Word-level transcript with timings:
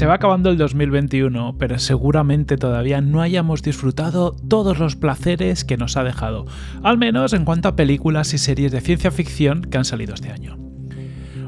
Se 0.00 0.06
va 0.06 0.14
acabando 0.14 0.48
el 0.48 0.56
2021, 0.56 1.56
pero 1.58 1.78
seguramente 1.78 2.56
todavía 2.56 3.02
no 3.02 3.20
hayamos 3.20 3.60
disfrutado 3.60 4.34
todos 4.48 4.78
los 4.78 4.96
placeres 4.96 5.62
que 5.62 5.76
nos 5.76 5.98
ha 5.98 6.04
dejado, 6.04 6.46
al 6.82 6.96
menos 6.96 7.34
en 7.34 7.44
cuanto 7.44 7.68
a 7.68 7.76
películas 7.76 8.32
y 8.32 8.38
series 8.38 8.72
de 8.72 8.80
ciencia 8.80 9.10
ficción 9.10 9.60
que 9.60 9.76
han 9.76 9.84
salido 9.84 10.14
este 10.14 10.32
año. 10.32 10.56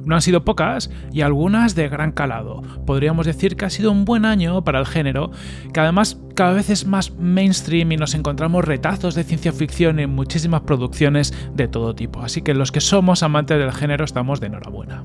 No 0.05 0.17
han 0.17 0.21
sido 0.21 0.45
pocas 0.45 0.91
y 1.15 1.23
algunas 1.23 1.75
de 1.75 1.89
gran 1.89 2.13
calado. 2.13 2.61
Podríamos 2.85 3.25
decir 3.25 3.57
que 3.57 3.65
ha 3.65 3.71
sido 3.71 3.91
un 3.91 4.05
buen 4.05 4.27
año 4.27 4.63
para 4.65 4.81
el 4.81 4.87
género, 4.87 5.31
que 5.73 5.81
además 5.81 6.21
cada 6.35 6.53
vez 6.53 6.69
es 6.69 6.87
más 6.87 7.11
mainstream 7.13 7.93
y 7.93 7.97
nos 7.97 8.15
encontramos 8.15 8.67
retazos 8.67 9.15
de 9.15 9.25
ciencia 9.25 9.55
ficción 9.55 9.99
en 9.99 10.11
muchísimas 10.11 10.61
producciones 10.61 11.33
de 11.55 11.69
todo 11.69 11.95
tipo. 11.95 12.21
Así 12.21 12.43
que 12.43 12.53
los 12.53 12.71
que 12.71 12.83
somos 12.83 13.23
amantes 13.23 13.59
del 13.59 13.73
género 13.73 14.05
estamos 14.05 14.41
de 14.41 14.49
enhorabuena. 14.49 15.05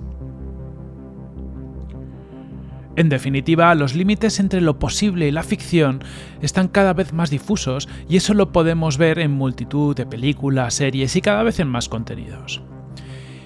En 2.97 3.09
definitiva, 3.09 3.75
los 3.75 3.93
límites 3.93 4.39
entre 4.39 4.59
lo 4.59 4.79
posible 4.79 5.27
y 5.27 5.31
la 5.31 5.43
ficción 5.43 6.03
están 6.41 6.67
cada 6.67 6.93
vez 6.93 7.13
más 7.13 7.29
difusos 7.29 7.87
y 8.09 8.17
eso 8.17 8.33
lo 8.33 8.51
podemos 8.51 8.97
ver 8.97 9.19
en 9.19 9.29
multitud 9.29 9.95
de 9.95 10.07
películas, 10.07 10.73
series 10.73 11.15
y 11.15 11.21
cada 11.21 11.43
vez 11.43 11.59
en 11.59 11.67
más 11.67 11.89
contenidos. 11.89 12.63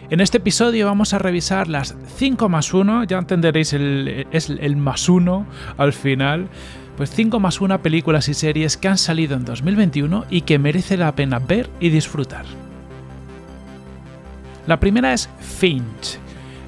En 0.09 0.21
este 0.21 0.37
episodio 0.37 0.85
vamos 0.85 1.13
a 1.13 1.19
revisar 1.19 1.67
las 1.67 1.97
5 2.15 2.47
más 2.47 2.73
1, 2.73 3.03
ya 3.03 3.17
entenderéis 3.17 3.73
el, 3.73 4.25
es 4.31 4.49
el 4.49 4.77
más 4.77 5.09
1 5.09 5.45
al 5.77 5.91
final, 5.91 6.47
pues 6.95 7.11
5 7.11 7.41
más 7.41 7.59
1 7.59 7.81
películas 7.81 8.29
y 8.29 8.33
series 8.33 8.77
que 8.77 8.87
han 8.87 8.97
salido 8.97 9.35
en 9.35 9.43
2021 9.43 10.27
y 10.29 10.41
que 10.41 10.59
merece 10.59 10.95
la 10.95 11.13
pena 11.13 11.39
ver 11.39 11.69
y 11.81 11.89
disfrutar. 11.89 12.45
La 14.65 14.79
primera 14.79 15.11
es 15.11 15.29
Finch. 15.41 16.19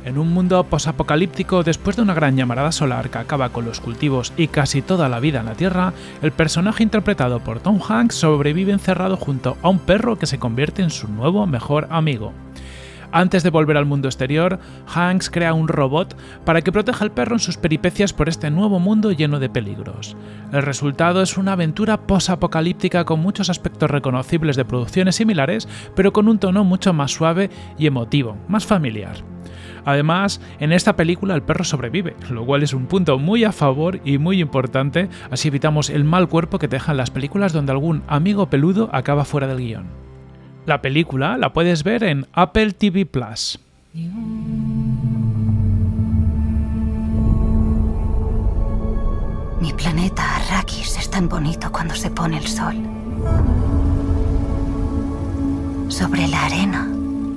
En 0.06 0.18
un 0.18 0.34
mundo 0.34 0.62
posapocalíptico, 0.66 1.64
después 1.64 1.96
de 1.96 2.02
una 2.02 2.14
gran 2.14 2.36
llamarada 2.36 2.74
solar 2.74 3.10
que 3.10 3.20
acaba 3.20 3.50
con 3.50 3.64
los 3.64 3.80
cultivos 3.80 4.34
y 4.36 4.48
casi 4.48 4.82
toda 4.82 5.08
la 5.08 5.22
vida 5.22 5.40
en 5.40 5.46
la 5.46 5.56
Tierra, 5.56 5.94
el 6.22 6.34
personaje 6.34 6.84
interpretado 6.84 7.40
por 7.40 7.62
Tom 7.62 7.80
Hanks 7.82 8.16
sobrevive 8.16 8.74
encerrado 8.74 9.16
junto 9.16 9.58
a 9.62 9.70
un 9.70 9.80
perro 9.80 10.18
que 10.18 10.26
se 10.26 10.40
convierte 10.40 10.82
en 10.82 10.90
su 10.90 11.08
nuevo 11.08 11.48
mejor 11.48 11.88
amigo. 11.90 12.34
Antes 13.14 13.44
de 13.44 13.52
volver 13.52 13.78
al 13.78 13.86
mundo 13.86 14.08
exterior, 14.08 14.60
Hanks 14.94 15.30
crea 15.30 15.54
un 15.54 15.68
robot 15.68 16.18
para 16.44 16.62
que 16.62 16.72
proteja 16.72 17.06
al 17.06 17.12
perro 17.12 17.36
en 17.36 17.40
sus 17.40 17.58
peripecias 17.58 18.12
por 18.12 18.28
este 18.28 18.50
nuevo 18.50 18.80
mundo 18.80 19.12
lleno 19.12 19.40
de 19.40 19.50
peligros. 19.50 20.18
El 20.52 20.64
resultado 20.64 21.22
es 21.22 21.38
una 21.38 21.54
aventura 21.54 22.08
post-apocalíptica 22.08 23.06
con 23.06 23.22
muchos 23.22 23.50
aspectos 23.50 23.90
reconocibles 23.90 24.56
de 24.56 24.66
producciones 24.66 25.16
similares, 25.16 25.70
pero 25.96 26.12
con 26.12 26.28
un 26.28 26.40
tono 26.40 26.64
mucho 26.64 26.92
más 26.92 27.12
suave 27.12 27.52
y 27.78 27.86
emotivo, 27.86 28.36
más 28.48 28.66
familiar. 28.66 29.33
Además, 29.86 30.42
en 30.60 30.72
esta 30.72 30.96
película 30.96 31.36
el 31.36 31.42
perro 31.42 31.64
sobrevive, 31.64 32.16
lo 32.30 32.46
cual 32.46 32.64
es 32.64 32.74
un 32.74 32.86
punto 32.86 33.20
muy 33.20 33.44
a 33.44 33.52
favor 33.52 34.00
y 34.06 34.18
muy 34.18 34.42
importante, 34.42 35.10
así 35.32 35.50
evitamos 35.50 35.90
el 35.90 36.04
mal 36.04 36.28
cuerpo 36.30 36.60
que 36.60 36.68
te 36.68 36.78
dejan 36.78 36.98
las 36.98 37.12
películas 37.12 37.54
donde 37.54 37.72
algún 37.72 38.04
amigo 38.08 38.50
peludo 38.50 38.90
acaba 38.94 39.26
fuera 39.26 39.48
del 39.48 39.58
guion. 39.58 39.86
La 40.66 40.82
película 40.82 41.38
la 41.38 41.52
puedes 41.52 41.84
ver 41.84 42.04
en 42.04 42.26
Apple 42.32 42.72
TV 42.72 43.06
Plus. 43.06 43.60
Mi 49.60 49.72
planeta 49.74 50.36
Arrakis 50.38 50.98
es 50.98 51.10
tan 51.10 51.28
bonito 51.28 51.72
cuando 51.72 51.94
se 51.96 52.10
pone 52.10 52.38
el 52.38 52.48
sol. 52.48 52.76
Sobre 55.90 56.28
la 56.28 56.46
arena 56.46 56.88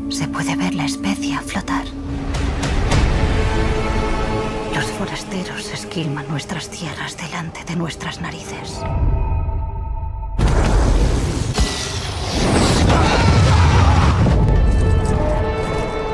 se 0.08 0.28
puede 0.28 0.56
ver 0.56 0.74
la 0.74 0.84
especia 0.84 1.40
flotar. 1.40 1.84
Los 4.76 4.84
forasteros 4.92 5.72
esquilman 5.72 6.28
nuestras 6.28 6.68
tierras 6.68 7.16
delante 7.16 7.64
de 7.64 7.76
nuestras 7.76 8.20
narices. 8.20 8.82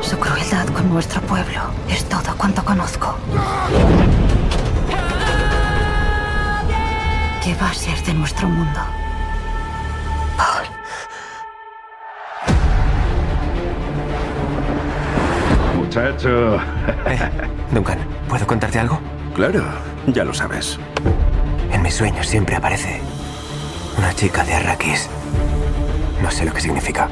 Su 0.01 0.17
crueldad 0.17 0.69
con 0.69 0.93
nuestro 0.93 1.21
pueblo 1.23 1.61
es 1.91 2.05
todo 2.05 2.37
cuanto 2.39 2.65
conozco. 2.65 3.17
¿Qué 7.43 7.57
va 7.57 7.69
a 7.69 7.75
ser 7.75 8.01
de 8.05 8.15
nuestro 8.15 8.49
mundo? 8.49 8.81
Paul. 10.37 10.67
Muchacho. 15.79 16.61
Eh, 17.07 17.31
Duncan, 17.73 17.99
¿puedo 18.33 18.47
contarte 18.47 18.79
algo? 18.79 18.99
Claro, 19.35 19.63
ya 20.07 20.25
lo 20.25 20.33
sabes. 20.33 20.79
En 21.71 21.83
mis 21.83 21.93
sueños 21.93 22.27
siempre 22.27 22.57
aparece 22.57 22.99
una 23.99 24.15
chica 24.15 24.43
de 24.43 24.55
Arrakis. 24.55 25.11
No 26.23 26.31
sé 26.31 26.47
lo 26.47 26.55
que 26.55 26.63
significa. 26.63 27.11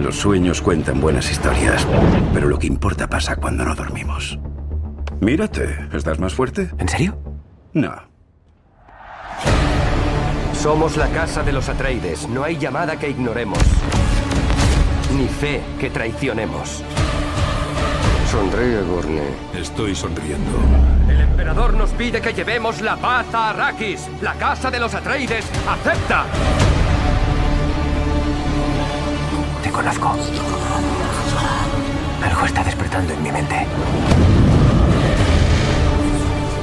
Los 0.00 0.16
sueños 0.16 0.62
cuentan 0.62 0.98
buenas 0.98 1.30
historias, 1.30 1.86
pero 2.32 2.48
lo 2.48 2.58
que 2.58 2.68
importa 2.68 3.06
pasa 3.06 3.36
cuando 3.36 3.66
no 3.66 3.74
dormimos. 3.74 4.38
Mírate, 5.20 5.88
¿estás 5.92 6.18
más 6.18 6.32
fuerte? 6.32 6.70
¿En 6.78 6.88
serio? 6.88 7.18
No. 7.74 7.92
Somos 10.54 10.96
la 10.96 11.08
casa 11.08 11.42
de 11.42 11.52
los 11.52 11.68
Atreides. 11.68 12.26
No 12.30 12.44
hay 12.44 12.56
llamada 12.56 12.98
que 12.98 13.10
ignoremos. 13.10 13.58
Ni 15.18 15.28
fe 15.28 15.60
que 15.78 15.90
traicionemos. 15.90 16.82
Sonríe, 18.32 18.80
Gurney. 18.80 19.28
Estoy 19.52 19.94
sonriendo. 19.94 20.58
El 21.06 21.20
emperador 21.20 21.74
nos 21.74 21.90
pide 21.90 22.22
que 22.22 22.32
llevemos 22.32 22.80
la 22.80 22.96
paz 22.96 23.26
a 23.34 23.50
Arrakis. 23.50 24.08
La 24.22 24.32
casa 24.32 24.70
de 24.70 24.80
los 24.80 24.94
Atreides 24.94 25.44
acepta. 25.68 26.24
Te 29.62 29.70
conozco. 29.70 30.16
Algo 32.24 32.46
está 32.46 32.64
despertando 32.64 33.12
en 33.12 33.22
mi 33.22 33.32
mente. 33.32 33.66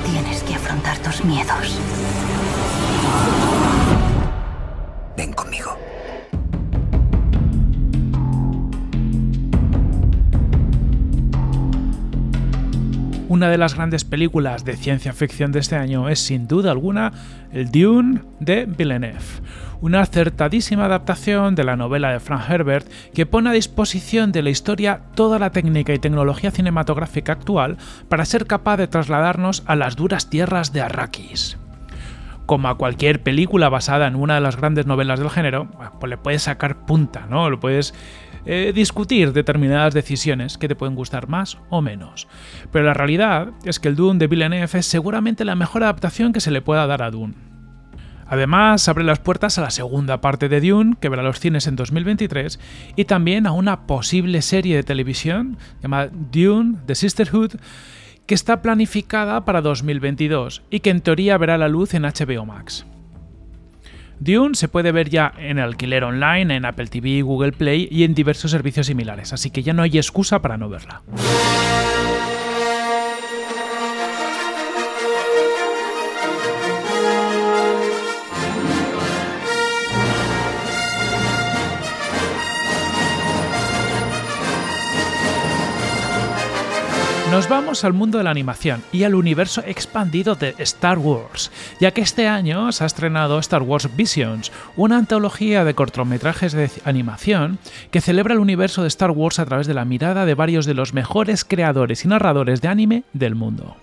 Tienes 0.08 0.42
que 0.42 0.56
afrontar 0.56 0.98
tus 0.98 1.24
miedos. 1.24 1.78
Una 13.40 13.48
de 13.48 13.58
las 13.58 13.76
grandes 13.76 14.04
películas 14.04 14.66
de 14.66 14.76
ciencia 14.76 15.14
ficción 15.14 15.54
de 15.54 15.60
este 15.60 15.78
año 15.78 16.10
es 16.10 16.20
sin 16.20 16.46
duda 16.46 16.72
alguna 16.72 17.14
el 17.54 17.72
Dune 17.72 18.20
de 18.42 18.66
Villeneuve, 18.66 19.24
una 19.80 20.02
acertadísima 20.02 20.84
adaptación 20.84 21.56
de 21.56 21.64
la 21.64 21.78
novela 21.78 22.12
de 22.12 22.20
Frank 22.20 22.50
Herbert 22.50 22.86
que 23.14 23.26
pone 23.26 23.50
a 23.50 23.54
disposición 23.54 24.34
de 24.34 24.42
la 24.42 24.50
historia 24.50 25.04
toda 25.16 25.40
la 25.40 25.52
técnica 25.52 25.94
y 25.94 26.00
tecnología 26.00 26.52
cinematográfica 26.52 27.32
actual 27.32 27.78
para 28.10 28.26
ser 28.26 28.46
capaz 28.46 28.76
de 28.76 28.90
trasladarnos 28.90 29.64
a 29.68 29.78
las 29.78 29.96
duras 29.96 30.30
tierras 30.30 30.74
de 30.74 30.82
Arrakis 30.82 31.58
como 32.46 32.68
a 32.68 32.78
cualquier 32.78 33.22
película 33.22 33.70
basada 33.70 34.08
en 34.08 34.16
una 34.16 34.34
de 34.34 34.42
las 34.42 34.58
grandes 34.58 34.88
novelas 34.88 35.20
del 35.20 35.30
género, 35.30 35.70
pues 36.00 36.10
le 36.10 36.18
puedes 36.18 36.42
sacar 36.42 36.84
punta, 36.88 37.28
¿no? 37.30 37.48
Lo 37.50 37.60
puedes 37.60 37.94
eh, 38.46 38.72
discutir 38.74 39.34
determinadas 39.34 39.94
decisiones 39.94 40.58
que 40.58 40.68
te 40.68 40.76
pueden 40.76 40.96
gustar 40.96 41.28
más 41.28 41.58
o 41.70 41.82
menos. 41.82 42.28
Pero 42.72 42.86
la 42.86 42.94
realidad 42.94 43.52
es 43.66 43.80
que 43.80 43.88
el 43.88 43.96
Dune 43.96 44.20
de 44.20 44.28
Villeneuve 44.28 44.80
es 44.80 44.86
seguramente 44.86 45.46
la 45.46 45.56
mejor 45.56 45.84
adaptación 45.84 46.34
que 46.34 46.42
se 46.42 46.52
le 46.52 46.62
pueda 46.62 46.88
dar 46.88 47.02
a 47.02 47.12
Dune. 47.12 47.36
Además, 48.30 48.88
abre 48.88 49.04
las 49.04 49.20
puertas 49.20 49.58
a 49.58 49.62
la 49.62 49.72
segunda 49.72 50.22
parte 50.22 50.50
de 50.50 50.62
Dune, 50.62 50.96
que 51.02 51.10
verá 51.10 51.24
los 51.24 51.40
cines 51.40 51.66
en 51.66 51.76
2023, 51.76 52.60
y 52.96 53.06
también 53.06 53.48
a 53.48 53.52
una 53.52 53.88
posible 53.88 54.44
serie 54.44 54.76
de 54.76 54.84
televisión 54.84 55.58
llamada 55.82 56.12
Dune, 56.32 56.78
The 56.86 56.94
Sisterhood, 56.94 57.54
que 58.28 58.36
está 58.36 58.62
planificada 58.62 59.44
para 59.44 59.62
2022 59.62 60.62
y 60.70 60.82
que 60.82 60.92
en 60.92 61.02
teoría 61.02 61.40
verá 61.40 61.58
la 61.58 61.68
luz 61.68 61.96
en 61.96 62.04
HBO 62.04 62.46
Max. 62.46 62.86
Dune 64.20 64.56
se 64.56 64.68
puede 64.68 64.92
ver 64.92 65.10
ya 65.10 65.34
en 65.38 65.60
alquiler 65.60 66.04
online, 66.04 66.56
en 66.56 66.66
Apple 66.66 66.88
TV, 66.88 67.22
Google 67.22 67.54
Play 67.54 67.88
y 67.90 68.04
en 68.04 68.14
diversos 68.14 68.52
servicios 68.52 68.88
similares, 68.88 69.34
así 69.34 69.50
que 69.50 69.64
ya 69.64 69.74
no 69.74 69.82
hay 69.82 69.98
excusa 69.98 70.42
para 70.42 70.58
no 70.58 70.70
verla. 70.70 71.02
Nos 87.32 87.48
vamos 87.48 87.86
al 87.86 87.94
mundo 87.94 88.18
de 88.18 88.24
la 88.24 88.32
animación 88.32 88.82
y 88.92 89.04
al 89.04 89.14
universo 89.14 89.62
expandido 89.64 90.34
de 90.34 90.56
Star 90.58 90.98
Wars, 90.98 91.52
ya 91.80 91.92
que 91.92 92.02
este 92.02 92.28
año 92.28 92.72
se 92.72 92.84
ha 92.84 92.88
estrenado 92.88 93.38
Star 93.38 93.62
Wars 93.62 93.96
Visions, 93.96 94.52
una 94.76 94.98
antología 94.98 95.64
de 95.64 95.76
cortometrajes 95.76 96.54
de 96.54 96.72
animación 96.86 97.60
que 97.92 98.02
celebra 98.02 98.34
el 98.34 98.40
universo 98.40 98.82
de 98.82 98.88
Star 98.88 99.12
Wars 99.12 99.38
a 99.38 99.46
través 99.46 99.68
de 99.68 99.76
la 99.76 99.86
mirada 99.86 100.26
de 100.26 100.34
varios 100.34 100.66
de 100.66 100.74
los 100.74 100.96
mejores 100.96 101.46
creadores 101.46 102.04
y 102.04 102.08
narradores 102.08 102.62
de 102.62 102.68
anime 102.68 103.04
del 103.14 103.36
mundo. 103.36 103.78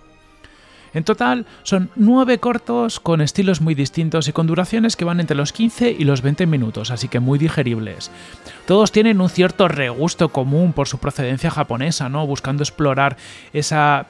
En 0.96 1.04
total 1.04 1.44
son 1.62 1.90
nueve 1.94 2.38
cortos 2.38 3.00
con 3.00 3.20
estilos 3.20 3.60
muy 3.60 3.74
distintos 3.74 4.28
y 4.28 4.32
con 4.32 4.46
duraciones 4.46 4.96
que 4.96 5.04
van 5.04 5.20
entre 5.20 5.36
los 5.36 5.52
15 5.52 5.90
y 5.90 6.04
los 6.04 6.22
20 6.22 6.46
minutos, 6.46 6.90
así 6.90 7.08
que 7.08 7.20
muy 7.20 7.38
digeribles. 7.38 8.10
Todos 8.66 8.92
tienen 8.92 9.20
un 9.20 9.28
cierto 9.28 9.68
regusto 9.68 10.30
común 10.30 10.72
por 10.72 10.88
su 10.88 10.96
procedencia 10.96 11.50
japonesa, 11.50 12.08
¿no? 12.08 12.26
Buscando 12.26 12.62
explorar 12.62 13.18
esa 13.52 14.06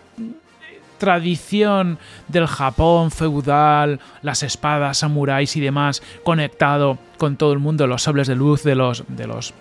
tradición 0.99 1.99
del 2.29 2.47
Japón 2.47 3.11
feudal, 3.11 3.99
las 4.23 4.45
espadas, 4.45 4.99
samuráis 4.99 5.57
y 5.57 5.61
demás, 5.61 6.05
conectado 6.23 6.99
con 7.19 7.37
todo 7.37 7.53
el 7.53 7.59
mundo, 7.59 7.89
los 7.89 8.05
sables 8.05 8.29
de 8.29 8.37
luz 8.37 8.63
de 8.63 8.77
los, 8.77 9.03
de 9.09 9.27
los 9.27 9.55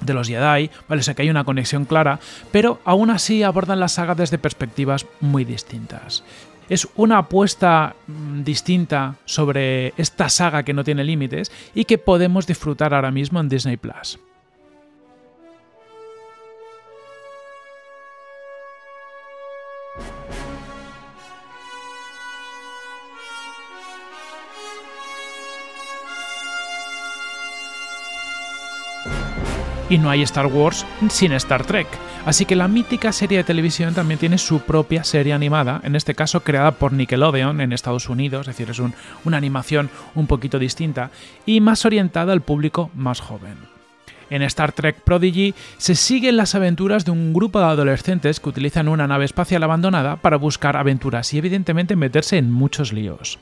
de 0.00 0.24
Jedi, 0.24 0.70
¿vale? 0.88 1.00
O 1.00 1.02
sea 1.02 1.14
que 1.14 1.22
hay 1.22 1.30
una 1.30 1.44
conexión 1.44 1.84
clara, 1.84 2.20
pero 2.52 2.80
aún 2.84 3.10
así 3.10 3.42
abordan 3.42 3.80
la 3.80 3.88
saga 3.88 4.14
desde 4.14 4.38
perspectivas 4.38 5.06
muy 5.20 5.44
distintas. 5.44 6.24
Es 6.68 6.88
una 6.96 7.18
apuesta 7.18 7.94
mm, 8.06 8.42
distinta 8.42 9.16
sobre 9.24 9.92
esta 9.96 10.28
saga 10.28 10.62
que 10.62 10.74
no 10.74 10.84
tiene 10.84 11.04
límites 11.04 11.52
y 11.74 11.84
que 11.84 11.98
podemos 11.98 12.46
disfrutar 12.46 12.94
ahora 12.94 13.10
mismo 13.10 13.40
en 13.40 13.48
Disney 13.48 13.76
Plus. 13.76 14.18
Y 29.94 29.98
no 29.98 30.10
hay 30.10 30.22
Star 30.22 30.46
Wars 30.46 30.84
sin 31.08 31.30
Star 31.34 31.64
Trek. 31.64 31.86
Así 32.26 32.46
que 32.46 32.56
la 32.56 32.66
mítica 32.66 33.12
serie 33.12 33.38
de 33.38 33.44
televisión 33.44 33.94
también 33.94 34.18
tiene 34.18 34.38
su 34.38 34.58
propia 34.58 35.04
serie 35.04 35.32
animada, 35.32 35.80
en 35.84 35.94
este 35.94 36.16
caso 36.16 36.40
creada 36.40 36.72
por 36.72 36.92
Nickelodeon 36.92 37.60
en 37.60 37.72
Estados 37.72 38.08
Unidos, 38.08 38.48
es 38.48 38.56
decir, 38.56 38.68
es 38.68 38.80
una 39.24 39.36
animación 39.36 39.90
un 40.16 40.26
poquito 40.26 40.58
distinta 40.58 41.12
y 41.46 41.60
más 41.60 41.84
orientada 41.84 42.32
al 42.32 42.40
público 42.40 42.90
más 42.96 43.20
joven. 43.20 43.54
En 44.30 44.42
Star 44.42 44.72
Trek 44.72 44.96
Prodigy 44.96 45.54
se 45.76 45.94
siguen 45.94 46.38
las 46.38 46.56
aventuras 46.56 47.04
de 47.04 47.12
un 47.12 47.32
grupo 47.32 47.60
de 47.60 47.66
adolescentes 47.66 48.40
que 48.40 48.48
utilizan 48.48 48.88
una 48.88 49.06
nave 49.06 49.26
espacial 49.26 49.62
abandonada 49.62 50.16
para 50.16 50.38
buscar 50.38 50.76
aventuras 50.76 51.32
y 51.34 51.38
evidentemente 51.38 51.94
meterse 51.94 52.36
en 52.36 52.50
muchos 52.50 52.92
líos. 52.92 53.38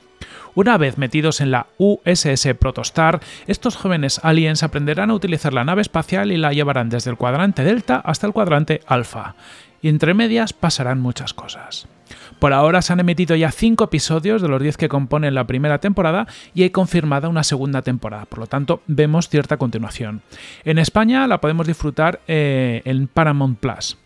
Una 0.55 0.77
vez 0.77 0.99
metidos 0.99 1.41
en 1.41 1.49
la 1.49 1.65
USS 1.79 2.53
Protostar, 2.59 3.21
estos 3.47 3.75
jóvenes 3.75 4.19
aliens 4.23 4.61
aprenderán 4.61 5.09
a 5.09 5.15
utilizar 5.15 5.51
la 5.51 5.63
nave 5.63 5.81
espacial 5.81 6.31
y 6.31 6.37
la 6.37 6.53
llevarán 6.53 6.89
desde 6.89 7.09
el 7.09 7.17
cuadrante 7.17 7.63
Delta 7.63 7.95
hasta 7.97 8.27
el 8.27 8.33
cuadrante 8.33 8.81
Alpha. 8.85 9.35
Y 9.81 9.89
entre 9.89 10.13
medias 10.13 10.53
pasarán 10.53 11.01
muchas 11.01 11.33
cosas. 11.33 11.87
Por 12.37 12.53
ahora 12.53 12.83
se 12.83 12.93
han 12.93 12.99
emitido 12.99 13.35
ya 13.35 13.51
5 13.51 13.85
episodios 13.85 14.43
de 14.43 14.47
los 14.47 14.61
10 14.61 14.77
que 14.77 14.89
componen 14.89 15.33
la 15.33 15.47
primera 15.47 15.79
temporada 15.79 16.27
y 16.53 16.61
hay 16.61 16.69
confirmada 16.69 17.29
una 17.29 17.43
segunda 17.43 17.81
temporada, 17.81 18.25
por 18.25 18.37
lo 18.37 18.47
tanto 18.47 18.81
vemos 18.85 19.29
cierta 19.29 19.57
continuación. 19.57 20.21
En 20.65 20.77
España 20.77 21.25
la 21.25 21.41
podemos 21.41 21.65
disfrutar 21.65 22.21
eh, 22.27 22.83
en 22.85 23.07
Paramount 23.07 23.57
Plus. 23.59 23.97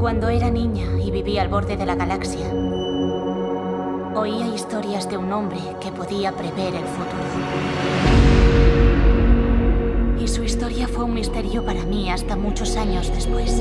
Cuando 0.00 0.28
era 0.28 0.48
niña 0.48 0.86
y 1.02 1.10
vivía 1.10 1.42
al 1.42 1.48
borde 1.48 1.76
de 1.76 1.84
la 1.84 1.96
galaxia, 1.96 2.52
oía 4.14 4.46
historias 4.46 5.10
de 5.10 5.16
un 5.16 5.32
hombre 5.32 5.58
que 5.80 5.90
podía 5.90 6.30
prever 6.30 6.76
el 6.76 6.84
futuro. 6.84 7.24
Y 10.20 10.28
su 10.28 10.44
historia 10.44 10.86
fue 10.86 11.02
un 11.02 11.14
misterio 11.14 11.64
para 11.64 11.82
mí 11.82 12.12
hasta 12.12 12.36
muchos 12.36 12.76
años 12.76 13.12
después, 13.12 13.60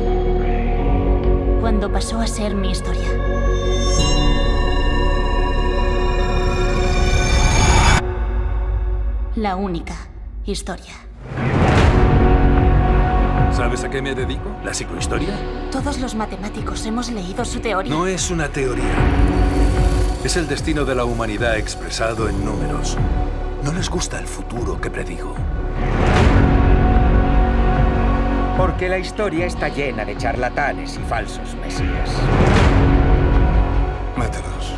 cuando 1.59 1.91
pasó 1.91 2.19
a 2.19 2.27
ser 2.27 2.53
mi 2.53 2.69
historia. 2.69 3.09
La 9.35 9.55
única 9.55 9.95
historia. 10.45 11.06
¿Sabes 13.57 13.83
a 13.83 13.89
qué 13.89 14.03
me 14.03 14.13
dedico? 14.13 14.55
¿La 14.63 14.71
psicohistoria? 14.71 15.35
Todos 15.71 15.97
los 15.99 16.13
matemáticos 16.13 16.85
hemos 16.85 17.09
leído 17.09 17.43
su 17.43 17.59
teoría. 17.59 17.91
No 17.91 18.05
es 18.05 18.29
una 18.29 18.49
teoría. 18.49 18.93
Es 20.23 20.37
el 20.37 20.47
destino 20.47 20.85
de 20.85 20.93
la 20.93 21.05
humanidad 21.05 21.57
expresado 21.57 22.29
en 22.29 22.45
números. 22.45 22.95
No 23.63 23.73
les 23.73 23.89
gusta 23.89 24.19
el 24.19 24.27
futuro 24.27 24.79
que 24.79 24.91
predigo. 24.91 25.33
Porque 28.57 28.87
la 28.87 28.99
historia 28.99 29.47
está 29.47 29.69
llena 29.69 30.05
de 30.05 30.15
charlatanes 30.15 30.95
y 30.95 31.09
falsos 31.09 31.55
mesías. 31.55 32.11
Mátalos. 34.15 34.71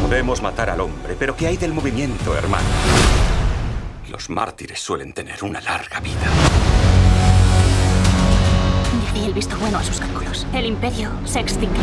Podemos 0.00 0.40
matar 0.40 0.70
al 0.70 0.80
hombre, 0.80 1.14
pero 1.18 1.36
¿qué 1.36 1.48
hay 1.48 1.58
del 1.58 1.74
movimiento, 1.74 2.34
hermano? 2.34 2.68
Los 4.08 4.30
mártires 4.30 4.80
suelen 4.80 5.12
tener 5.12 5.44
una 5.44 5.60
larga 5.60 6.00
vida 6.00 6.49
y 9.20 9.26
el 9.26 9.34
visto 9.34 9.56
bueno 9.58 9.78
a 9.78 9.82
sus 9.82 10.00
cálculos. 10.00 10.46
El 10.52 10.66
imperio 10.66 11.10
se 11.24 11.40
extinguió. 11.40 11.82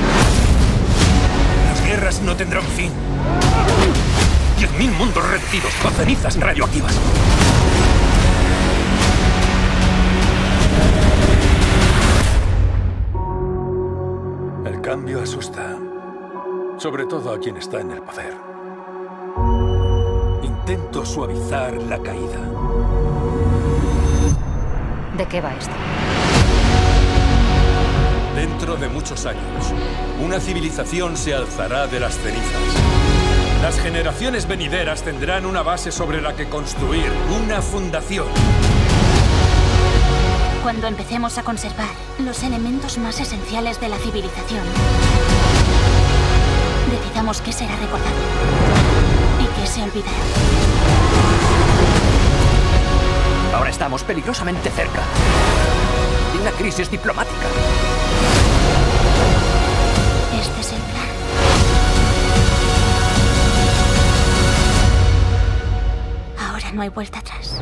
Las 1.66 1.86
guerras 1.86 2.22
no 2.22 2.36
tendrán 2.36 2.63
fin. 2.63 2.92
Diez 4.57 4.72
mil 4.78 4.92
mundos 4.92 5.24
reducidos 5.30 5.72
con 5.81 5.92
cenizas 5.94 6.39
radioactivas. 6.39 6.95
El 14.66 14.81
cambio 14.81 15.22
asusta. 15.22 15.78
Sobre 16.78 17.06
todo 17.06 17.33
a 17.33 17.40
quien 17.40 17.57
está 17.57 17.81
en 17.81 17.92
el 17.92 18.01
poder. 18.01 18.36
Intento 20.44 21.06
suavizar 21.06 21.74
la 21.83 22.00
caída. 22.00 22.40
¿De 25.18 25.25
qué 25.25 25.42
va 25.42 25.54
esto? 25.56 25.74
Dentro 28.38 28.75
de 28.75 28.88
muchos 28.88 29.25
años, 29.25 29.74
una 30.24 30.39
civilización 30.39 31.18
se 31.18 31.34
alzará 31.34 31.88
de 31.88 32.00
las 32.00 32.19
cenizas. 32.19 32.62
Las 33.63 33.80
generaciones 33.80 34.48
venideras 34.48 35.01
tendrán 35.01 35.48
una 35.48 35.63
base 35.63 35.92
sobre 35.92 36.21
la 36.21 36.35
que 36.35 36.47
construir, 36.47 37.12
una 37.35 37.64
fundación. 37.64 38.28
Cuando 40.62 40.85
empecemos 40.85 41.40
a 41.40 41.44
conservar 41.44 41.90
los 42.19 42.44
elementos 42.44 43.00
más 43.00 43.19
esenciales 43.19 43.81
de 43.81 43.90
la 43.90 43.97
civilización, 43.97 44.64
decidamos 46.92 47.42
qué 47.42 47.52
será 47.52 47.76
recordado 47.78 48.21
y 49.42 49.59
qué 49.59 49.66
se 49.66 49.81
olvidará. 49.81 50.12
Ahora 53.56 53.71
estamos 53.71 54.04
peligrosamente 54.04 54.69
cerca 54.69 55.02
de 56.35 56.40
una 56.40 56.52
crisis 56.52 56.92
diplomática. 56.92 57.47
No 66.78 66.84
hay 66.84 66.90
vuelta 66.90 67.19
atrás. 67.19 67.62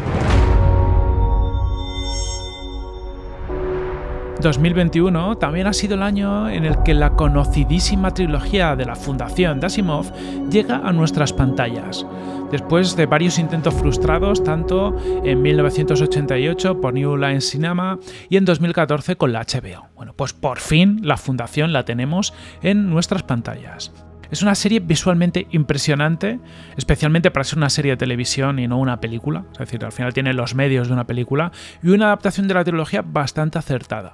2021 4.41 5.37
también 5.37 5.65
ha 5.65 5.73
sido 5.73 5.95
el 5.95 6.03
año 6.03 6.49
en 6.49 6.65
el 6.65 6.83
que 6.83 6.93
la 6.93 7.15
conocidísima 7.15 8.13
trilogía 8.13 8.75
de 8.75 8.85
la 8.85 8.95
Fundación 8.95 9.59
de 9.59 9.67
Asimov 9.67 10.11
llega 10.51 10.77
a 10.85 10.91
nuestras 10.91 11.33
pantallas. 11.33 12.05
Después 12.51 12.95
de 12.95 13.07
varios 13.07 13.39
intentos 13.39 13.73
frustrados, 13.73 14.43
tanto 14.43 14.95
en 15.23 15.41
1988 15.41 16.79
por 16.79 16.93
New 16.93 17.17
Line 17.17 17.41
Cinema 17.41 17.97
y 18.29 18.37
en 18.37 18.45
2014 18.45 19.15
con 19.15 19.33
la 19.33 19.41
HBO. 19.41 19.87
Bueno, 19.95 20.13
pues 20.13 20.33
por 20.33 20.59
fin 20.59 20.99
la 21.01 21.17
Fundación 21.17 21.73
la 21.73 21.85
tenemos 21.85 22.33
en 22.61 22.89
nuestras 22.89 23.23
pantallas. 23.23 23.91
Es 24.31 24.41
una 24.41 24.55
serie 24.55 24.79
visualmente 24.79 25.47
impresionante, 25.51 26.39
especialmente 26.77 27.31
para 27.31 27.43
ser 27.43 27.57
una 27.57 27.69
serie 27.69 27.91
de 27.91 27.97
televisión 27.97 28.59
y 28.59 28.67
no 28.67 28.77
una 28.77 28.99
película. 28.99 29.45
Es 29.53 29.59
decir, 29.59 29.83
al 29.85 29.91
final 29.91 30.13
tiene 30.13 30.33
los 30.33 30.55
medios 30.55 30.87
de 30.87 30.93
una 30.93 31.07
película 31.07 31.51
y 31.83 31.89
una 31.89 32.07
adaptación 32.07 32.47
de 32.47 32.53
la 32.53 32.63
trilogía 32.63 33.01
bastante 33.01 33.57
acertada. 33.57 34.13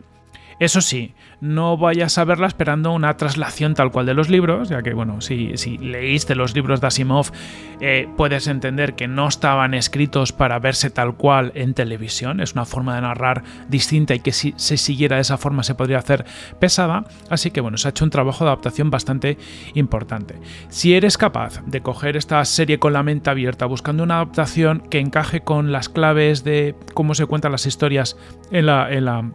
Eso 0.62 0.80
sí, 0.80 1.15
no 1.39 1.75
vayas 1.75 2.20
a 2.20 2.24
verla 2.24 2.46
esperando 2.46 2.91
una 2.91 3.18
traslación 3.18 3.74
tal 3.74 3.91
cual 3.91 4.06
de 4.06 4.13
los 4.13 4.30
libros, 4.30 4.70
ya 4.70 4.84
que, 4.84 4.94
bueno, 4.94 5.20
si, 5.20 5.58
si 5.58 5.80
leíste 5.80 6.36
los 6.36 6.53
libros 6.53 6.80
de 6.82 6.86
Asimov, 6.86 7.32
eh, 7.80 8.08
puedes 8.15 8.46
entender 8.46 8.94
que 8.94 9.08
no 9.08 9.27
estaban 9.27 9.74
escritos 9.74 10.34
para 10.34 10.60
verse 10.60 10.91
tal 10.91 11.15
cual 11.15 11.51
en 11.56 11.74
televisión. 11.74 12.41
Es 12.41 12.53
una 12.53 12.65
forma 12.65 12.94
de 12.94 13.01
narrar 13.01 13.41
distinta 13.70 14.13
y 14.13 14.20
que 14.20 14.34
si 14.34 14.53
se 14.56 14.77
siguiera 14.77 15.15
de 15.15 15.24
esa 15.24 15.39
forma 15.39 15.63
se 15.63 15.74
podría 15.74 15.98
hacer 15.98 16.25
pesada. 16.60 17.06
Así 17.32 17.50
que, 17.50 17.62
bueno, 17.62 17.80
se 17.80 17.88
ha 17.88 17.89
hecho 17.89 18.06
un 18.06 18.12
trabajo 18.12 18.44
de 18.44 18.51
adaptación 18.51 18.91
bastante 18.91 19.39
importante. 19.74 20.36
Si 20.70 20.94
eres 20.94 21.18
capaz 21.18 21.63
de 21.65 21.82
coger 21.82 22.18
esta 22.18 22.46
serie 22.46 22.77
con 22.77 22.94
la 22.94 23.01
mente 23.01 23.32
abierta, 23.32 23.65
buscando 23.65 24.03
una 24.03 24.18
adaptación 24.18 24.84
que 24.91 25.00
encaje 25.00 25.41
con 25.41 25.72
las 25.72 25.89
claves 25.89 26.44
de 26.44 26.75
cómo 26.94 27.15
se 27.15 27.25
cuentan 27.25 27.51
las 27.51 27.65
historias 27.65 28.15
en 28.51 28.68
la, 28.68 28.91
en 28.91 29.06
la 29.06 29.32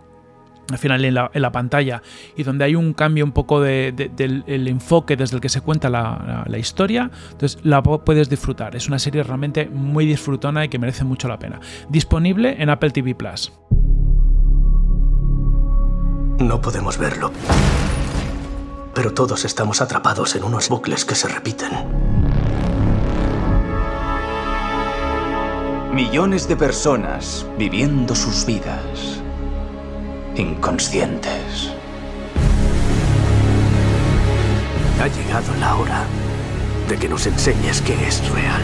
al 0.71 0.79
final 0.79 1.05
en 1.05 1.15
la, 1.15 1.53
pantalla 1.53 2.03
y 2.37 2.43
donde 2.43 2.65
hay 2.65 2.75
un 2.75 2.93
cambio 2.93 3.25
un 3.25 3.33
poco 3.33 3.61
de, 3.61 3.93
del 3.93 4.69
enfoque 4.69 5.17
desde 5.17 5.37
el 5.37 5.41
que 5.41 5.49
se 5.49 5.61
cuenta 5.61 5.89
la, 5.89 6.45
historia, 6.59 7.11
entonces 7.33 7.59
la 7.63 7.83
puedes 7.83 8.29
disfrutar. 8.29 8.75
Es 8.75 8.89
una 8.89 8.99
serie 8.99 9.23
realmente 9.23 9.67
muy 9.67 10.07
disfrutona 10.07 10.65
y 10.65 10.69
que 10.69 10.79
merece 10.79 11.05
mucho 11.05 11.29
la 11.29 11.39
pena. 11.39 11.61
Disponible 11.89 12.57
en 12.59 12.71
Apple 12.71 12.91
TV 12.91 13.15
Plus. 13.15 13.53
No 16.39 16.61
podemos 16.61 16.99
verlo. 16.99 17.31
Pero 18.95 19.13
todos 19.13 19.45
estamos 19.45 19.81
atrapados 19.81 20.35
en 20.37 20.45
unos 20.45 20.69
bucles 20.69 21.05
que 21.05 21.15
se 21.15 21.29
repiten. 21.29 21.71
Millones 25.93 26.49
de 26.49 26.57
personas 26.57 27.47
viviendo 27.59 28.15
sus 28.15 28.45
vidas 28.45 29.23
inconscientes. 30.37 31.73
Ha 35.01 35.09
llegado 35.09 35.55
la 35.61 35.77
hora 35.77 36.05
de 36.89 36.97
que 36.97 37.09
nos 37.09 37.27
enseñes 37.27 37.81
qué 37.83 37.95
es 38.07 38.29
real. 38.31 38.63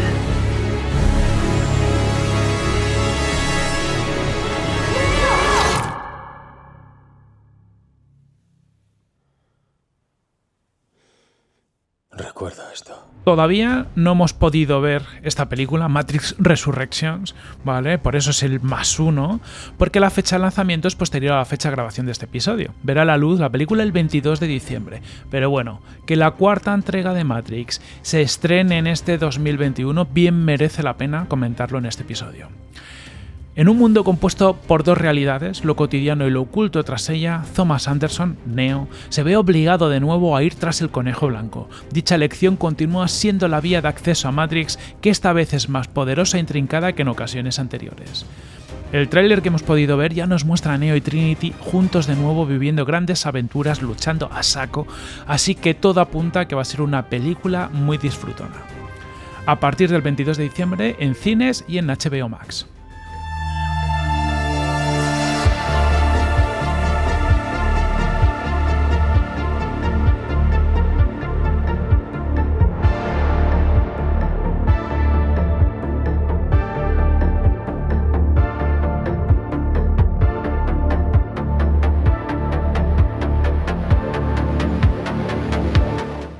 Todavía 13.25 13.87
no 13.95 14.13
hemos 14.13 14.33
podido 14.33 14.81
ver 14.81 15.03
esta 15.23 15.49
película, 15.49 15.89
Matrix 15.89 16.35
Resurrections, 16.39 17.37
¿vale? 17.65 17.99
Por 17.99 18.17
eso 18.17 18.31
es 18.31 18.43
el 18.43 18.61
más 18.61 18.99
uno, 18.99 19.41
porque 19.79 20.01
la 20.01 20.11
fecha 20.11 20.37
de 20.37 20.43
lanzamiento 20.43 20.89
es 20.89 20.97
posterior 20.97 21.35
a 21.35 21.39
la 21.39 21.45
fecha 21.45 21.69
de 21.69 21.77
grabación 21.77 22.07
de 22.07 22.13
este 22.13 22.25
episodio. 22.25 22.75
Verá 22.83 23.05
la 23.05 23.17
luz 23.17 23.39
la 23.39 23.51
película 23.51 23.85
el 23.85 23.93
22 23.93 24.41
de 24.41 24.47
diciembre. 24.49 25.03
Pero 25.31 25.51
bueno, 25.51 25.81
que 26.05 26.17
la 26.17 26.33
cuarta 26.33 26.75
entrega 26.75 27.15
de 27.15 27.23
Matrix 27.23 27.81
se 28.03 28.23
estrene 28.23 28.79
en 28.79 28.89
este 28.89 29.19
2021, 29.19 30.05
bien 30.07 30.45
merece 30.45 30.83
la 30.83 30.97
pena 30.97 31.27
comentarlo 31.29 31.79
en 31.79 31.87
este 31.87 32.03
episodio. 32.03 32.49
En 33.55 33.69
un 33.69 33.77
mundo 33.77 34.03
compuesto 34.03 34.57
por 34.57 34.83
dos 34.83 34.97
realidades, 34.97 35.63
lo 35.63 35.77
cotidiano 35.77 36.27
y 36.27 36.31
lo 36.31 36.41
oculto 36.41 36.83
tras 36.85 37.11
ella, 37.11 37.43
Thomas 37.55 37.87
Anderson, 37.87 38.39
Neo, 38.47 38.89
se 39.11 39.23
ve 39.23 39.37
obligado 39.37 39.91
de 39.91 40.01
nuevo 40.01 40.35
a 40.35 40.43
ir 40.43 40.55
tras 40.55 40.81
el 40.81 40.89
conejo 40.89 41.27
blanco. 41.27 41.69
Dicha 41.91 42.15
elección 42.15 42.57
continúa 42.57 43.09
siendo 43.09 43.49
la 43.49 43.61
vía 43.61 43.83
de 43.83 43.89
acceso 43.89 44.27
a 44.27 44.33
Matrix, 44.33 44.79
que 45.03 45.11
esta 45.11 45.35
vez 45.35 45.53
es 45.53 45.69
más 45.69 45.87
poderosa 45.87 46.39
e 46.39 46.41
intrincada 46.41 46.95
que 46.95 47.03
en 47.03 47.09
ocasiones 47.09 47.59
anteriores. 47.59 48.25
El 48.91 49.11
tráiler 49.11 49.43
que 49.43 49.49
hemos 49.49 49.63
podido 49.63 49.99
ver 49.99 50.15
ya 50.15 50.27
nos 50.27 50.47
muestra 50.47 50.73
a 50.73 50.79
Neo 50.79 50.97
y 50.97 51.03
Trinity 51.03 51.53
juntos 51.61 52.07
de 52.07 52.17
nuevo 52.17 52.47
viviendo 52.47 52.87
grandes 52.87 53.27
aventuras, 53.27 53.83
luchando 53.83 54.31
a 54.33 54.43
saco, 54.43 54.87
así 55.27 55.55
que 55.55 55.75
todo 55.75 56.01
apunta 56.01 56.41
a 56.41 56.49
que 56.49 56.55
va 56.55 56.63
a 56.63 56.65
ser 56.65 56.81
una 56.81 57.11
película 57.11 57.69
muy 57.71 57.99
disfrutona. 57.99 58.63
A 59.45 59.61
partir 59.61 59.91
del 59.91 60.01
22 60.01 60.39
de 60.39 60.45
diciembre 60.45 60.97
en 61.01 61.15
cines 61.15 61.67
y 61.69 61.77
en 61.77 61.89
HBO 61.89 62.31
Max. 62.31 62.67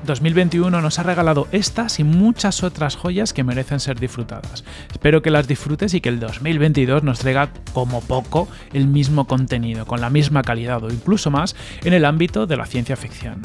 2021 0.05 0.81
nos 0.81 0.99
ha 0.99 1.03
regalado 1.03 1.47
estas 1.51 1.99
y 1.99 2.03
muchas 2.03 2.63
otras 2.63 2.95
joyas 2.95 3.33
que 3.33 3.43
merecen 3.43 3.79
ser 3.79 3.99
disfrutadas. 3.99 4.63
Espero 4.91 5.21
que 5.21 5.31
las 5.31 5.47
disfrutes 5.47 5.93
y 5.93 6.01
que 6.01 6.09
el 6.09 6.19
2022 6.19 7.03
nos 7.03 7.19
traiga 7.19 7.49
como 7.73 8.01
poco 8.01 8.47
el 8.73 8.87
mismo 8.87 9.25
contenido, 9.25 9.85
con 9.85 10.01
la 10.01 10.09
misma 10.09 10.41
calidad 10.43 10.83
o 10.83 10.89
incluso 10.89 11.31
más 11.31 11.55
en 11.83 11.93
el 11.93 12.05
ámbito 12.05 12.45
de 12.45 12.57
la 12.57 12.65
ciencia 12.65 12.95
ficción. 12.95 13.41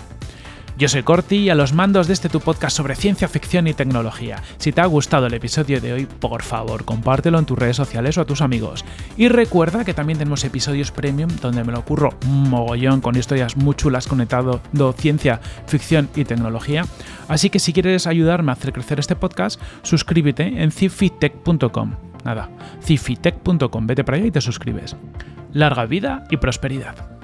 Yo 0.78 0.86
soy 0.86 1.02
Corti 1.02 1.38
y 1.38 1.50
a 1.50 1.56
los 1.56 1.72
mandos 1.72 2.06
de 2.06 2.12
este 2.12 2.28
tu 2.28 2.38
podcast 2.38 2.76
sobre 2.76 2.94
ciencia 2.94 3.26
ficción 3.26 3.66
y 3.66 3.74
tecnología. 3.74 4.44
Si 4.58 4.70
te 4.70 4.80
ha 4.80 4.86
gustado 4.86 5.26
el 5.26 5.34
episodio 5.34 5.80
de 5.80 5.92
hoy, 5.92 6.06
por 6.06 6.44
favor, 6.44 6.84
compártelo 6.84 7.40
en 7.40 7.46
tus 7.46 7.58
redes 7.58 7.74
sociales 7.74 8.16
o 8.16 8.20
a 8.20 8.26
tus 8.26 8.42
amigos. 8.42 8.84
Y 9.16 9.26
recuerda 9.26 9.84
que 9.84 9.92
también 9.92 10.20
tenemos 10.20 10.44
episodios 10.44 10.92
premium 10.92 11.30
donde 11.42 11.64
me 11.64 11.72
lo 11.72 11.80
ocurro 11.80 12.10
un 12.28 12.48
mogollón 12.48 13.00
con 13.00 13.16
historias 13.16 13.56
muy 13.56 13.74
chulas 13.74 14.06
conectado 14.06 14.60
ciencia, 14.96 15.40
ficción 15.66 16.08
y 16.14 16.24
tecnología. 16.24 16.84
Así 17.26 17.50
que 17.50 17.58
si 17.58 17.72
quieres 17.72 18.06
ayudarme 18.06 18.52
a 18.52 18.54
hacer 18.54 18.72
crecer 18.72 19.00
este 19.00 19.16
podcast, 19.16 19.60
suscríbete 19.82 20.62
en 20.62 20.70
cifitech.com. 20.70 21.96
Nada, 22.24 22.50
cifitech.com, 22.84 23.86
vete 23.88 24.04
para 24.04 24.18
allá 24.18 24.26
y 24.26 24.30
te 24.30 24.40
suscribes. 24.40 24.94
Larga 25.52 25.86
vida 25.86 26.22
y 26.30 26.36
prosperidad. 26.36 27.17